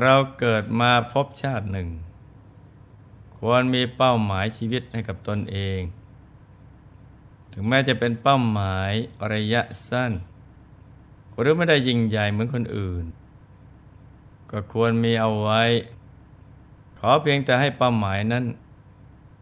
[0.00, 1.88] เราเกิดมาพบชาติหนึ่ง
[3.36, 5.80] ควรมีเป้าหมายชีวิตให้กับตนเอง
[7.52, 8.92] ถึงแม้จะเป็นเป้าหมาย
[9.32, 10.12] ระยะสั้น
[11.38, 13.04] หรือไม่ได้ยิ่งใหญ่เหมือนคนอื่น
[14.50, 15.62] ก็ควรมีเอาไว้
[16.98, 18.44] ขอเพียงแต่ให้เป้าหมายนั้น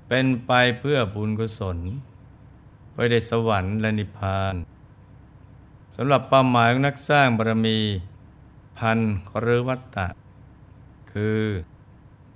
[0.09, 1.79] เป็นไปเพื่อบุญกุศล
[2.93, 4.55] ไปได้สวรรค์และนิพพาน
[5.97, 7.79] สำหรับเป้าหมายของนักสร้างบารมี
[8.79, 8.99] พัน
[9.41, 10.07] หรือวัตตะ
[11.21, 11.45] คือ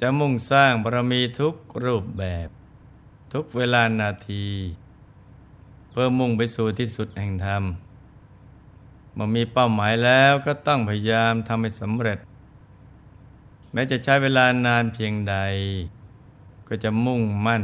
[0.00, 2.48] จะมุ่งสร้างบารมีทุกรูปแบบ
[3.32, 4.46] ทุกเวลานาที
[5.90, 7.62] เพื่อมุ่งไปสู่ที่สุดแห่งธรรม
[9.14, 12.18] เมื่อมีเป้าหมายแล้วก็ต้องพยายามทำให้สำเร็จ
[13.72, 15.36] แม้จะใช้เวลานานเพียงใด
[16.68, 17.62] ก็จะมุ่งมั่น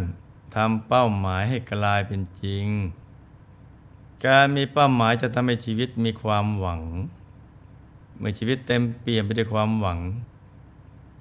[0.55, 2.67] ทำเป้าหมายให้กลายเป็นจริง
[4.27, 6.83] การมีเป้าหมายจะทำให้ชีวิตมีความหวัง
[8.19, 10.00] เมื่อชีวิตเต็มเปี่ยมไปด้วยความหวัง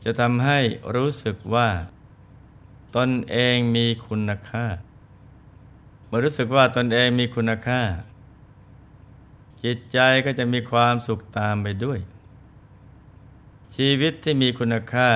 [0.05, 0.59] จะทำให้
[0.95, 1.69] รู้สึกว่า
[2.95, 4.65] ตนเองมีคุณค่า
[6.05, 7.81] เมื่อรู้สึกว่าตนเองมีคุณค่า
[9.63, 11.99] จิตใจก็จะมีความสุขตามไปด้วย
[13.75, 15.09] ชีวิตที่มีคุณค่า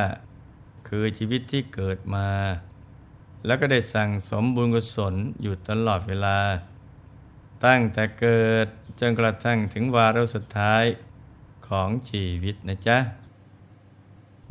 [0.87, 2.29] คือชีวิตที่เกิดมา
[3.45, 6.39] แล้วก็ได้สั่งสมบุญกุศลอยู่ตลอดเวลา
[7.65, 8.67] ตั้งแต่เกิด
[8.99, 10.83] จนกระทั่งถึงวาระสุดท้าย
[11.67, 12.97] ของชีวิตนะจ๊ะ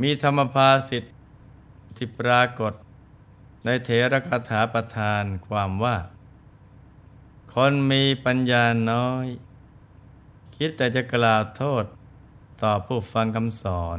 [0.03, 1.11] มีธรรมภาสิทธิ
[1.97, 2.73] ที่ปรากฏ
[3.65, 5.97] ในเถรคาถาประทานความว่า
[7.53, 9.27] คนมีปัญญาน้อย
[10.57, 11.85] คิดแต่จะกล่าวโทษ
[12.63, 13.99] ต่อผู้ฟังคำสอน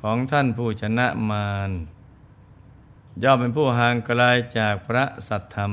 [0.00, 1.70] ของท่านผู้ชนะมาร
[3.22, 4.22] ย่อมเป็นผู้ห่างไกล
[4.58, 5.72] จากพระสัตธรรม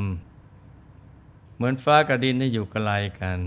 [1.56, 3.40] เหมือนฟ้ากับดินที่อยู่ไกลกัน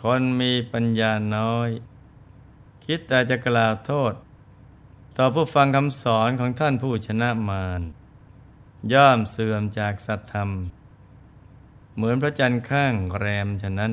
[0.00, 1.68] คนมีปัญญาน้อย
[2.84, 4.12] คิดแต่จะกล่าวโทษ
[5.18, 7.82] ต่อผู้ฟังคำสอนของท่านผู้ชนะมาร
[8.92, 10.50] ย่อมเสื่อมจากสัตธรรม
[11.94, 13.92] เหมือนพระจันทร์ข้างแรมฉะนั้น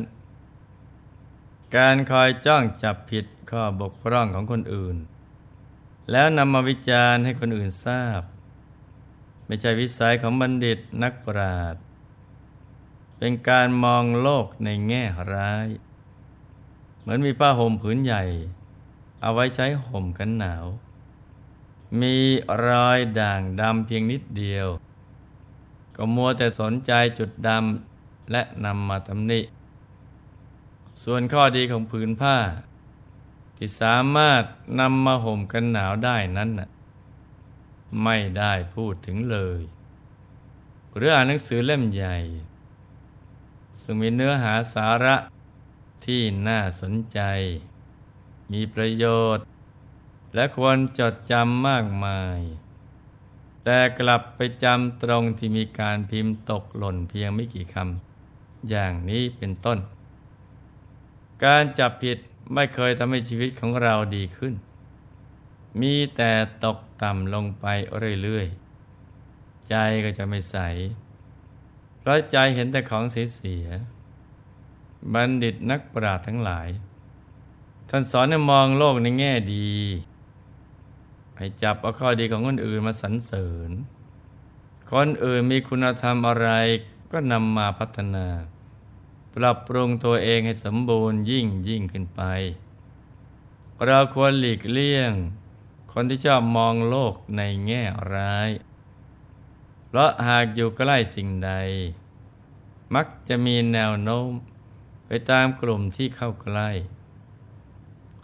[1.75, 4.97] การคอยจ้องจับผิดข้อบกพร่องของคนอื่น
[6.11, 8.21] แล้วนำมาวิจารณ์ให้คนอื่นทราบ
[9.45, 11.81] ไม่ใช่วิสัยของบัณฑิตนักปราชญ์
[13.17, 15.03] เป็นการมองโลกในแง่
[15.33, 15.67] ร้าย
[16.99, 18.23] เหมือนมีผ้าห่มผืนใหญ่
[19.21, 20.65] เอาไว้ใช้ห่มกันหนาว
[22.01, 22.15] มี
[22.65, 24.67] รอยด่างดำเพียงนิดเดียว
[25.95, 29.41] ก็มัวแต่สนใจจุดดำและนำมาตำหนิ
[31.03, 32.37] ส่วนข้อดีของผืนผ้า
[33.57, 34.43] ที่สามารถ
[34.79, 36.69] นำมาห่มกันหนาวได้นั้นน่ะ
[38.03, 39.61] ไม่ได้พูดถึงเลย
[40.95, 42.15] หรืออ่านหนังสือเล่มใหญ่
[43.81, 45.15] ซึ่งมีเนื้อหาสาระ
[46.05, 47.19] ที่น่าสนใจ
[48.51, 49.45] มีประโยชน์
[50.35, 52.39] และควรจดจำมากมาย
[53.63, 59.79] แต่กลับไปจำตรงที่มีการพิมพ์ตกหล่นเพียงไม่กี่คำอย่างนี้เป็นต้น
[61.43, 62.17] การจับผิด
[62.53, 64.53] ไม่เคยทำให้ชีวิตของเราดีขึ้น
[65.81, 66.31] มีแต่
[66.63, 67.65] ตกต่ำลงไป
[68.23, 70.57] เรื่อยๆ ใจก็จะไม่ใส
[71.99, 76.69] เพราะใจเห็นแต่ของเสียๆบัณฑิตนักปราชญ์ทั้งหลาย
[77.89, 79.69] ท่านสอนให้มองโลกในแง่ดี
[81.39, 83.71] ให้จับเอาข้อดีของคนอื่นมาสรรเสริญ
[84.91, 86.49] คนอื่นมีคุณธรรมอะไร
[87.11, 88.27] ก็นำมาพัฒนา
[89.33, 92.21] ปรับปรุงตัวเองให้สมบูรณ์ยิ่งยิ่งขึ้นไป
[93.85, 95.11] เราควรหลีกเลี่ยง
[95.93, 97.83] คนที่ชอบมองโลกในแง่
[98.13, 98.49] ร้าย
[99.87, 101.51] เพราะหากอยู่ใกล้สิ่งใด
[102.95, 104.29] มักจะมีแนวโน้ม
[105.07, 106.69] ไปตามกลุ่มที่เข้าใกล้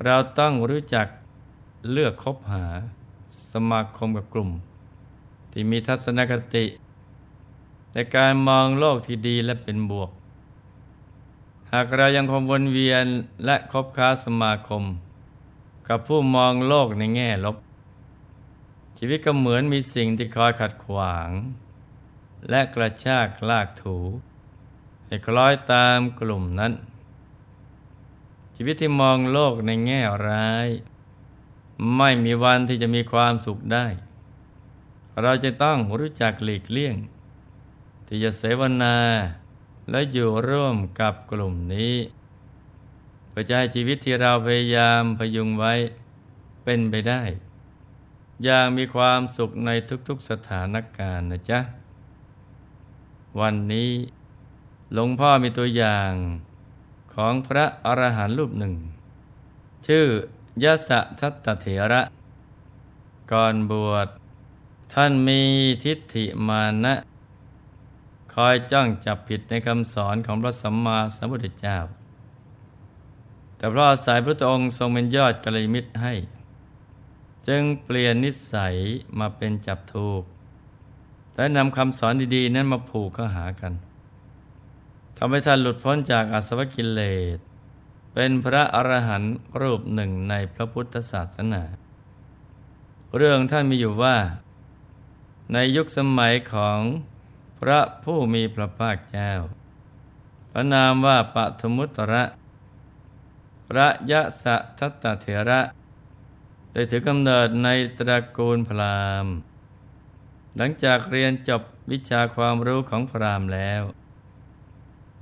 [0.03, 1.07] เราต้องรู้จัก
[1.91, 2.65] เลือกคบหา
[3.71, 4.49] มาคมกับกลุ่ม
[5.51, 6.65] ที่มีทัศนคติ
[7.93, 10.11] ในการมองโลกที่ดีและเป็นบวก
[11.71, 13.05] หากเรายังคงวนเวียน
[13.45, 14.83] และคบค้าสมาคม
[15.87, 17.57] กับผู้มองโลกในแง่ลบ
[18.97, 21.29] ชีวิตก็เหมือนมีสิ่งที่คอยขัดขวาง
[22.49, 23.97] และกระชากลากถู
[25.05, 26.73] ให้คล้อยตามกลุ่มนั้น
[28.55, 30.67] ชีวิตที่มองโลกในแง่ร้าย
[31.97, 33.85] ไม่มีวันที่จะมีความสุขได้
[35.21, 36.95] เราจะต้องรู้จักหลีกเลี่ยง
[38.07, 38.97] ที่จะเสวนา
[39.89, 41.95] และอยู่ร่วมกับกลุ่มนี้
[43.29, 45.73] เพื่อจะให้ชีวิตที่เราพยายามพยุงไว้
[46.63, 47.21] เป็นไปได้
[48.43, 49.69] อย่างมีความสุขใน
[50.07, 51.59] ทุกๆสถานการณ์นะจ๊ะ
[53.39, 53.91] วันนี้
[54.93, 56.11] หลวงพ่อมีตัวอย่าง
[57.13, 58.73] ของพระอรหันต์รูปหนึ่ง
[59.87, 60.05] ชื่อ
[60.63, 62.01] ยะสะทัตตเถระ
[63.31, 64.07] ก่อนบวช
[64.93, 65.41] ท่านมี
[65.83, 66.95] ทิฏฐิมานะ
[68.33, 71.77] คอยจ้องจับผิดในคำสอนของพระสัมมาสัมพุทธเจ้า
[73.57, 76.13] แต่เพราะอาศัยพระองค์ทรงเป็นยอดกัลยมิตรให้
[77.47, 78.75] จึงเปลี่ยนนิสัย
[79.19, 80.23] มาเป็นจับถูก
[81.35, 83.73] และนำคำสอนดีๆ นั้นมาผูกเข้าหากัน
[85.17, 87.01] ทำให้ท่านหลุดพ้นจากอาสวะกิเล
[87.37, 87.39] ส
[88.17, 91.63] เป็นพระอรหันต์รูปหนึ่งในพระพุทธศาสนา
[93.15, 94.17] เรื่องท่านมีอยู่ว่า
[95.53, 96.79] ในยุคสมัยของ
[97.59, 99.31] พระผู้มีพระภาคเจ้า
[100.51, 102.23] พระนามว่าปฐมุตระ
[103.67, 105.61] พระยะสะทัตตเถระ
[106.71, 109.33] ได้ถือกำเนิดในตระกูลพราหมณ์
[110.55, 113.81] หลังจากเรียนจบวิชาความรู้ของพราหมณ์แล้ว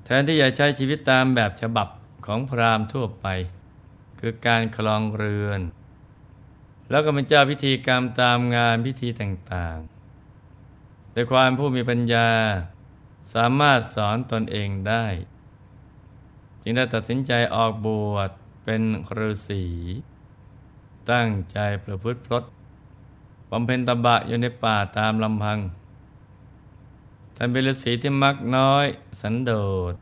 [0.06, 1.88] แทนที่จะใช้ชีวิตตามแบบฉบับ
[2.26, 3.26] ของพราหมณ์ทั่วไป
[4.20, 5.62] คือการคลองเรือน
[6.90, 12.30] แล้วก็เป็นเจ้าพิธีกรรมตามงานพิธีต่างๆโดยความผู้มีปัญญา
[13.34, 15.06] สามารถสอนตนเองได้
[16.62, 18.30] จึงได้ตัดสินใจออกบวช
[18.64, 18.82] เป็น
[19.18, 19.66] ฤาษี
[21.12, 22.44] ตั้งใจประพฤติพรต
[23.50, 25.60] บำเพ็ญตบะอยู่ในป่าตามลำพัง
[27.36, 28.86] ท่านเป็นฤาษีที่มักน้อย
[29.22, 29.52] สันโด
[29.92, 29.96] ษ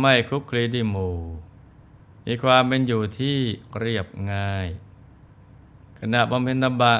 [0.00, 1.16] ไม่คุกคลีดิหมู่
[2.26, 3.38] มีความเป็นอยู่ที่
[3.78, 4.66] เรียบง่าย
[5.98, 6.94] ขณะบำเพ็ญตบะ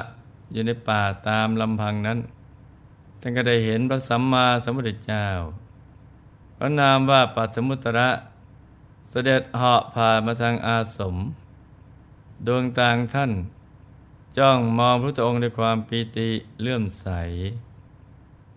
[0.53, 2.19] อยู่ในป่าตามลำพังนั้น
[3.21, 5.27] ท่านก็ได้เห็นพระสัมมาสัมพุทธเจ้า
[6.57, 8.11] พระนามว่าปัตมุตระ
[9.09, 11.17] เสด็จเหาะผ่านมาทางอาสม
[12.47, 13.33] ดวงตางท่าน
[14.39, 16.31] จ้องมองพระองค์ด้วยความปีติ
[16.61, 17.07] เลื่อมใส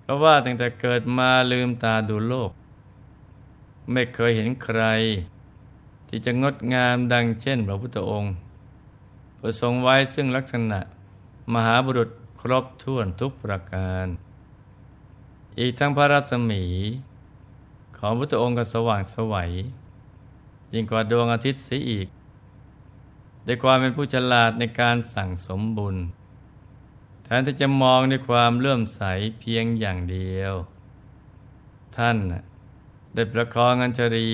[0.01, 2.51] เพราะว่าตั้งแต่เกิดมาลืมตาดูโลก
[3.91, 4.81] ไม่เคยเห็นใคร
[6.07, 8.33] ที่จะงดงามดังเช่นพระพุทธองค์
[9.39, 10.79] ประทรงไว้ซึ่งลักษณะ
[11.53, 12.09] มหาบุรุษ
[12.41, 14.07] ครบถ้วนทุกประการ
[15.59, 16.63] อีกทั้งพระรัศมี
[17.97, 19.51] ของพุทธองค์ก็สว่างสวัย
[20.73, 22.07] ยิ่งกว่าดวงอาทิตย์เสียอีก
[23.47, 25.95] ด้วยความเป็นผู้ฉลาดในการสั่งสมบุญ
[27.23, 29.01] แทนที่จะมองด้วยความเลื่อมใส
[29.39, 30.53] เพียงอย่างเดียว
[31.97, 32.17] ท่าน
[33.13, 34.31] ได้ประคองอัญชรี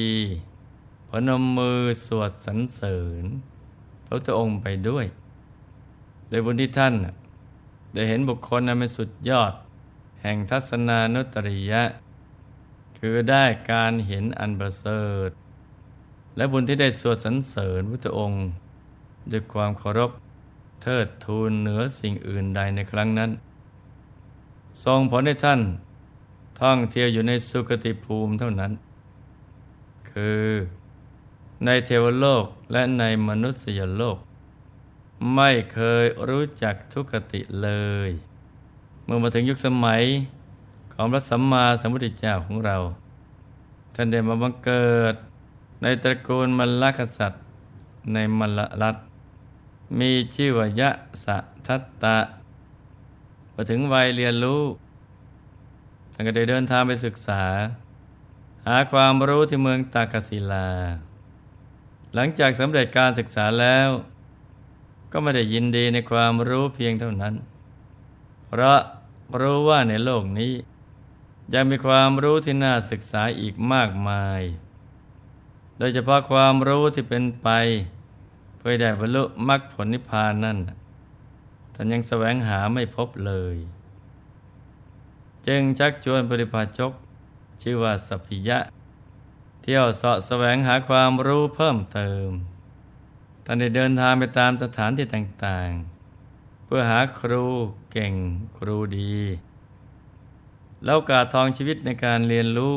[1.10, 3.24] พนมมือสวดสรรเสริญ
[4.06, 5.06] พระพุทธองค์ไปด้วย
[6.30, 6.94] โดยบุญที่ท่าน
[7.94, 9.54] ได้เห็นบุคคลนั้นเป็นสุดยอด
[10.22, 11.84] แห่งทัศนานุตริยะ
[12.98, 15.30] คือได้การเห็นอันประเสริฐ
[16.36, 18.44] และบุญที่ได้สวดสรรเสริญพระพุทธองค์
[19.32, 20.12] ด้วยความเคารพ
[20.84, 23.32] เทิดทูนเหนือสิ่งอื่นใดในครั้งนั้น
[24.84, 25.62] ทรงผลให้ท่าน
[26.64, 28.72] ท่องเที่ยวอยู่ในสุคติภูมิเท่านั้น
[30.10, 30.48] คือ
[31.66, 34.18] ในเทวโลกและในมนุษยโลก
[35.36, 37.70] ไม่เคยรู้จักทุกติเล
[38.10, 38.12] ย
[39.04, 40.04] เมื่อมาถึงยุคสมัย
[40.94, 42.78] ของพระสัมมาสัมพุทธเจ้าของเรา
[43.96, 45.16] ท่านได้มาบังเกิด
[45.82, 47.42] ในตระกูลมลลกษัตริย์
[48.14, 48.96] ในมลรัฐ
[50.00, 50.90] มีชื่อว่ายะ
[51.24, 52.18] สะทัตตะ
[53.54, 54.62] พอถึงวัยเรียนรู้
[56.14, 57.44] ท่านก็ได้เดินทางไปศึกษา
[58.68, 60.70] หาความรู้ที่เมืองตากศิลา
[62.14, 63.90] หลังจากสำเร็จการศึกษาแล้ว
[65.12, 67.34] ก็ไม่ได้ยินดีในความรู้เพียงเท่านั้น
[68.48, 68.80] เพราะ
[69.42, 70.54] รู้ว่าในโลกนี้
[71.54, 74.42] ยังมีความรู้ที่น่าศึกษาอีกมากมาย
[75.78, 77.50] โดยเฉพาะความรู้ที่เป็นไป
[78.58, 80.58] เพื่อได้บรรลุมรรคผลนิพพานนั่น
[81.74, 83.58] ท่านยังแสวงหาไม่พบเลย
[85.48, 86.92] จึงชักชวนปริพาชก
[87.62, 88.60] ชื่อว่าสัพพิยะ
[89.62, 92.30] เที่ยวเสาะแสวงหาความรู้เพิ่มเติม
[93.46, 97.46] ท่านได้เดินทางไปตามสถานที่ต่างๆ เพื่อหาครู
[97.92, 98.14] เก่ง
[98.58, 99.14] ครูดี
[100.86, 102.74] แล้วกาทองชีวิตในการเรียนรู้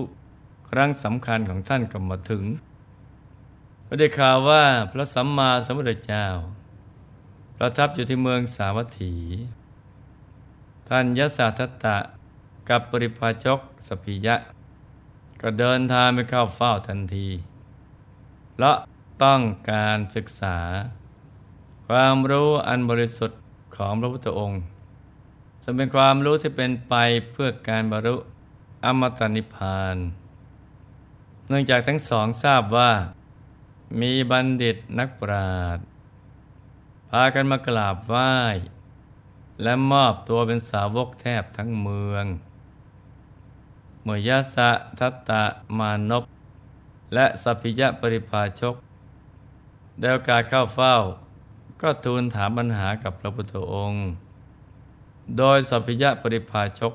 [0.70, 2.44] ครั้งสำคัญของท่านก็มาถึง
[3.86, 6.26] ก็ได้ข่าวว่าพระสัมมาสัมพุทธเจ้า
[7.56, 9.14] ประทับอยู่ที่เมืองสาวัตถี
[10.88, 11.96] ท่านยศาทัตตะ
[12.68, 14.36] กับปริพาชกสพิยะ
[15.40, 17.28] ก็เดินทางไปเข้าเฝ้าทันที
[18.52, 18.76] เพราะ
[19.22, 20.58] ต้องการศึกษา
[21.88, 23.40] ความรู้อันบริสุทธิ์
[23.76, 24.62] ของพระพุทธองค์
[25.62, 26.94] ซึ่งเป็นความรู้ที่เป็นไป
[27.32, 28.16] เพื่อการบรรลุ
[28.84, 29.96] อมตะนิพพาน
[31.48, 32.90] เนื่องจากทั้งสองทราบว่า
[34.00, 35.84] มีบัณฑิตนักปราชญ์
[37.10, 38.34] พากันมากราบไหว้
[39.62, 42.24] และมอบตัวเป็นสาวกแทบทั้งเมือง
[44.06, 45.44] มยสะทัตตะ
[45.78, 46.24] มานพ
[47.14, 48.74] และสัพพิยะปริภาชก
[50.00, 50.94] เดวกาเข้าเฝ้า
[51.80, 54.00] ก็ทูลถามปัญหากับพระพุทธองค์
[55.38, 56.92] โดยสัพพิยะปริภาชก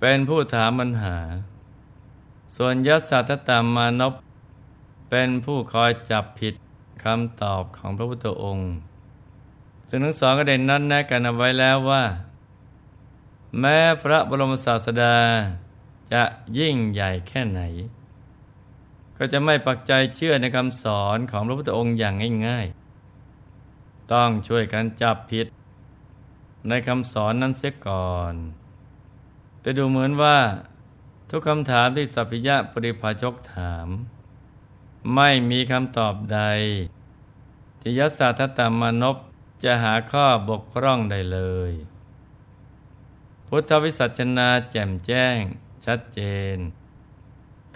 [0.00, 1.16] เป็นผู้ถามปัญหา
[2.56, 4.14] ส่วนยศสัตตามานพ
[5.10, 6.54] เป็นผู้คอยจับผิด
[7.02, 8.66] คำตอบของพระพุทธองค์
[9.88, 12.04] ซึ่งทั้งสองก็ได้นัดแนะกันเอาไว้แล้วว่า
[13.60, 15.16] แม้พระบรมศาสดา
[16.12, 16.22] จะ
[16.58, 17.60] ยิ่งใหญ่แค่ไหน
[19.16, 22.14] ก็จะไม่ปักใจเชื่อในคำสอนของพระพุทธองค์อย่าง
[22.46, 25.46] ง่ายๆ ต้องช่วยกันจับผิด
[26.68, 28.34] ในคำสอนนั้นเสียก่อน
[29.60, 30.38] แต่ดูเหมือนว่า
[31.30, 33.88] ทุกคำถามที่สัพพิยะปริภาชกถาม
[35.14, 36.40] ไม่มีคำตอบใด
[37.80, 39.16] ที่ยศทัตตมานพ
[39.64, 41.72] จะหาข้อบกพร่องใดเลย
[43.46, 45.38] พุทธวิสัชนาแจ่มแจ้ง
[45.86, 46.20] ชัดเจ
[46.54, 46.56] น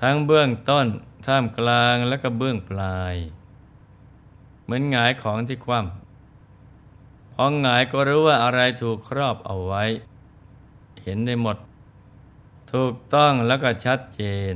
[0.01, 0.87] ทั้งเบื้องต้น
[1.27, 3.15] ท่ามกลางและก็เบื้องปลาย
[4.63, 9.85] เหมือนหงายของที่คว่ำพอหงายก็รู้ว่าอะไรถูกครอบเอาไว้
[11.03, 11.57] เห็นได้หมด
[12.73, 14.55] ถูกต้องแล้วก็ชัดเจน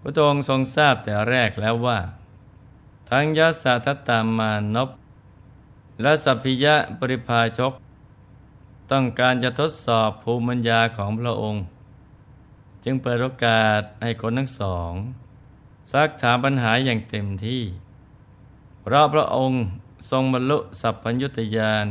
[0.00, 1.98] พระองค์ทรงทราบแต่แรกแล้วว่า
[3.10, 4.90] ทั้งยัสทัตตามานพ
[6.02, 7.72] และสัพพิยะปริภาชก
[8.90, 11.64] ต้องการจะทดสอบภูมิปัญญาของพระองค์
[12.84, 14.92] จึงเปิดโอกาสให้คนทั้งสอง
[15.92, 17.62] ซักถามปัญหาอย่างเต็มที่
[18.80, 19.58] เพราะพระองค์
[20.10, 21.86] ทรงบรรลุสัพพัญญุตยาน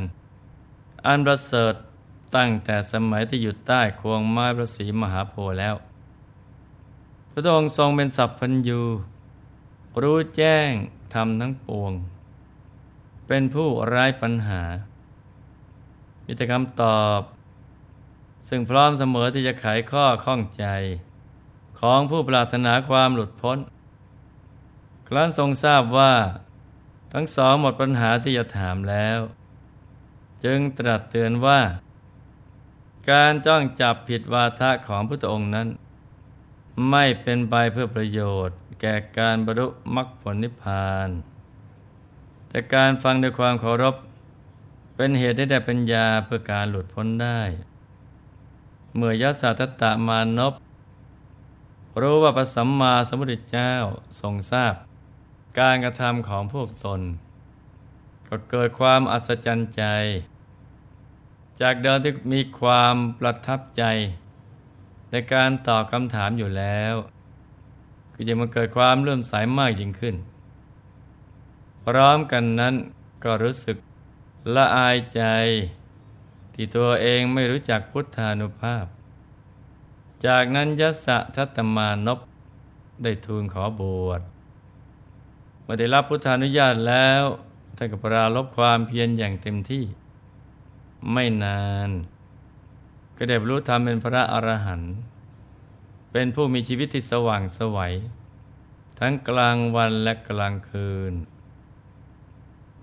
[1.06, 1.74] อันประเสริฐ
[2.36, 5.76] ตั้งแต่สมัยที่อยู่ใต้ควงไม้พระศรีมหาโพธิ์แล้ว
[7.32, 8.82] พระองค์ทรงเป็นสัพพัญญู
[10.02, 10.70] รู้แจ้ง
[11.14, 11.94] ทำทั้งปวง
[13.28, 14.62] เป็นผู้ไร้ปัญหา
[16.26, 17.20] มีแต่คำตอบ
[18.50, 20.66] ซึ่งพร้อมเสมอที่จะไขข้อข้องใจ
[21.80, 23.58] ของผู้ปรารถนาความหลุดพ้น
[25.08, 26.14] ครั้นทรงทราบว่า
[27.14, 29.20] ทั้งสองหมดปัญหาที่จะถามแล้ว
[30.44, 31.60] จึงตรัสเตือนว่า
[33.12, 35.68] การจ้องจับผิดวาทะของพระองค์นั้น
[36.90, 41.10] ไม่เป็นไปเพื่อประโยชน์ แก่การบรรลุมรรคผลนิพพาน
[42.50, 43.96] แต่การฟังด้วยความเคารพ
[44.96, 47.42] เป็นเหตุให้ได้ปัญญาเพื่อการหลุดพ้นได้
[48.96, 50.54] เมื่อยัสสะทัตตมานพ
[52.02, 53.74] รู้ว่าพระสัมมาสัมพุทธเจ้า
[54.20, 54.74] ทรงทราบ
[55.60, 57.02] การกระทำของพวกตน
[58.28, 59.84] ก็เกิดความอัศจรรย์ใจ
[61.62, 63.84] จากเดิมที่มีความประทับใจ
[65.12, 66.96] ในการตอบคำถามอยู่แล้ว
[68.14, 70.16] ก็จะมาเกิดความเลื่อมใสมากยิ่งขึ้น
[71.86, 72.76] พร้อมกันนั้น
[73.24, 73.78] ก็รู้สึก
[74.56, 75.22] ละอายใจ
[76.54, 78.86] ที่ตัวเองไม่รู้จักพุทธานุภาพ
[80.26, 82.20] จากนั้นยศทัตมานพ
[83.04, 84.22] ได้ทูลขอบวช
[85.64, 87.24] เมื่อได้รับพุทธานุญาตแล้ว
[87.78, 89.84] ท่านก็ปราลบความเพียรอย่างเต็มที่
[91.12, 91.90] ไม่นาน
[93.18, 94.94] ก็ได้บรรลุธรรมเป็นพระอรหันต์
[96.12, 97.94] เป็นผู้มีชีวิตที่สว่างสวัย
[99.00, 101.14] ทั้งกลางวันและกลางคืน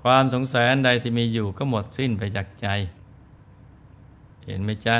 [0.02, 2.68] ความสงสัยอันใดที่มีอยู่ก็หมดสิ้นไปจากใจ
[4.52, 4.96] ห็นไหมจ๊ะ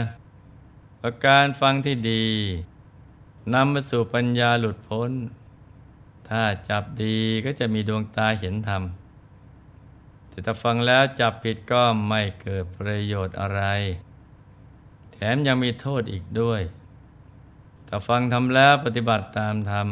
[1.00, 2.26] ประการฟังที่ดี
[3.54, 5.10] นำมาสู่ปัญญาหลุดพ้น
[6.28, 8.82] ถ้าจับดีก็จะมีดวงตาเห็นธรรม
[10.28, 13.62] แต่ถ้าฟังแล้วจับผิดก็ไม่เกิดประโยชน์อะไร
[15.12, 16.62] แถมยังมีโทษอีกด้วย
[17.88, 19.88] ถ้าฟังทำแล้วปฏิบัติตามธรรม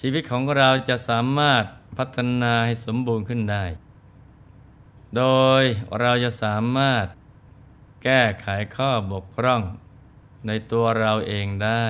[0.00, 1.64] ชีวิตของเราจะสามารถ
[1.96, 3.64] พัฒนาให้สมบูรณ์ขึ้นได้
[5.16, 5.24] โด
[5.62, 5.64] ย
[6.00, 7.06] เราจะสามารถ
[8.06, 9.62] แก้ไขข้อบกพร่อง
[10.46, 11.86] ในตัวเราเองได้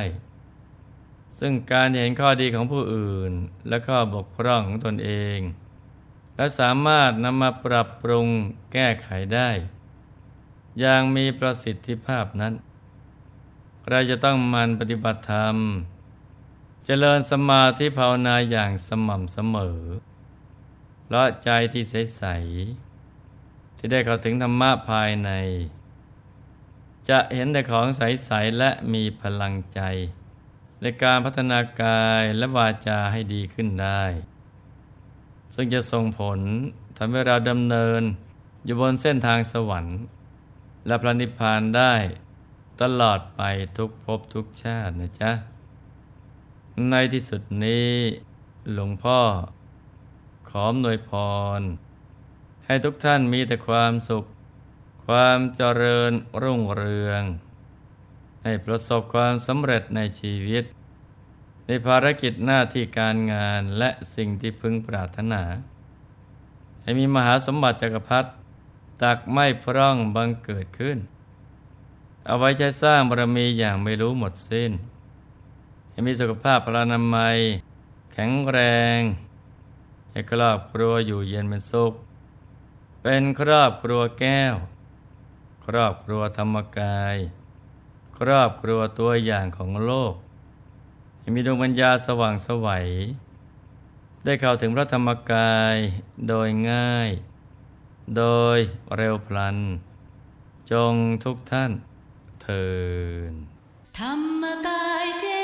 [1.38, 3.32] ซึ่งการเห็นข้อดีของผู้อื่น
[3.68, 5.38] และข้อบกพร่องของตนเอง
[6.36, 8.26] และสามารถนำมาปรับปรุง
[8.72, 9.50] แก้ไขได้
[10.80, 12.54] อย่างมีประสิทธิภาพนั้น
[13.88, 15.56] เราจะต้องมันปฏิบัติธรรม
[16.84, 19.80] เจริญสมาธิภาวนาอย่างสม่ำเสมอ
[21.04, 22.22] เพราะใจที่ใส
[23.02, 25.30] ๆ ที่ได้เข้าถึงธรรมะภายใน
[27.08, 29.80] จะเห็นแต่ของใส ๆ และมีพลังใจ
[30.80, 34.04] ในการพัฒนากายและวาจาให้ดีขึ้นได้
[35.54, 36.40] ซึ่งจะส่งผล
[36.96, 38.02] ทำให้เราดำเนิน
[38.64, 39.98] อยู่บนเส้นทางสวรรค์
[40.86, 41.94] และพระนิพพานได้
[42.80, 43.42] ตลอดไป
[43.78, 45.32] ทุกภพทุกชาตินะจ๊ะ
[46.90, 47.90] ในที่สุดนี้
[48.72, 49.20] หลวงพ่อ
[50.50, 51.10] ขอหน่วยพ
[51.58, 51.60] ร
[52.66, 54.24] ให้ทุกท่านมีแต่ความสุข
[55.06, 57.22] ความเจริญรุ่งเรือง
[58.44, 60.64] ให้ประสบความสำเร็จในชีวิต
[61.66, 65.42] ในภารกิจหน้าที่การงานและสิ่งที่พึงปรารถนา
[66.82, 68.30] ให้มีมหาสมบัติจักรพรรดิ
[69.02, 70.98] ตักไม่พร่องบังเกิดขึ้น
[72.26, 74.72] เอาไว้ใช้สร้างบารมีอย่างไม่รู้หมดสิ้น
[75.90, 77.38] ให้มีสุขภาพพลานามัย
[78.12, 78.58] แข็งแร
[78.98, 79.00] ง
[80.10, 81.92] ให้ครอบครัวอยู่เย็นเป็นสุข
[83.02, 84.54] เป็นครอบครัวแก้ว
[85.66, 87.16] ครอบครัวธรรมกาย
[88.18, 90.14] ครอบครัวตัวอย่างของโลก
[91.18, 92.88] ให้มีดวงปัญญาสว่างสวัย
[94.24, 95.76] ได้เข้าถึงพระธรรมกาย
[96.28, 97.10] โดยง่าย
[98.16, 98.24] โด
[98.56, 98.58] ย
[98.96, 99.56] เร็วพลัน
[100.72, 100.94] จง
[101.24, 101.72] ทุกท่าน
[102.42, 102.66] เทิ
[103.30, 103.32] น
[103.98, 105.35] ธรรมกายเจ